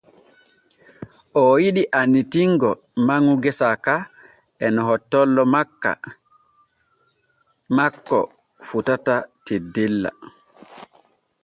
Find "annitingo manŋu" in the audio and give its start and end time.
1.99-3.33